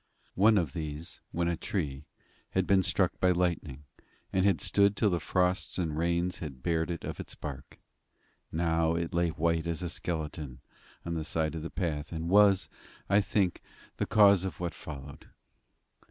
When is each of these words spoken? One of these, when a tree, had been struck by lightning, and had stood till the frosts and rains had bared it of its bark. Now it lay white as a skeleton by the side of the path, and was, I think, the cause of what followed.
One 0.33 0.57
of 0.57 0.73
these, 0.73 1.21
when 1.31 1.47
a 1.47 1.55
tree, 1.55 2.05
had 2.53 2.65
been 2.65 2.81
struck 2.81 3.19
by 3.19 3.29
lightning, 3.29 3.83
and 4.33 4.47
had 4.47 4.59
stood 4.59 4.97
till 4.97 5.11
the 5.11 5.19
frosts 5.19 5.77
and 5.77 5.95
rains 5.95 6.39
had 6.39 6.63
bared 6.63 6.89
it 6.89 7.03
of 7.03 7.19
its 7.19 7.35
bark. 7.35 7.77
Now 8.51 8.95
it 8.95 9.13
lay 9.13 9.29
white 9.29 9.67
as 9.67 9.83
a 9.83 9.91
skeleton 9.91 10.59
by 11.05 11.11
the 11.11 11.23
side 11.23 11.53
of 11.53 11.61
the 11.61 11.69
path, 11.69 12.11
and 12.11 12.29
was, 12.29 12.67
I 13.11 13.21
think, 13.21 13.61
the 13.97 14.07
cause 14.07 14.43
of 14.43 14.59
what 14.59 14.73
followed. 14.73 15.29